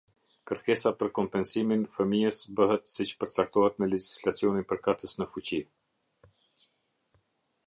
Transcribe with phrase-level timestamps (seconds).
[0.51, 5.65] Kërkesa për kompensimin fëmijës bëhet siç përcaktohet me legjislacionin përkatës në fuqi.